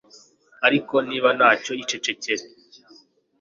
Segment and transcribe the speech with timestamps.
[0.67, 2.43] ariko niba nta cyo, icecekere